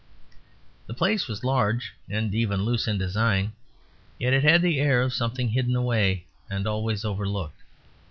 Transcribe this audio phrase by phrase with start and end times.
[0.87, 3.51] The place was large and even loose in design,
[4.17, 7.61] yet it had the air of something hidden away and always overlooked.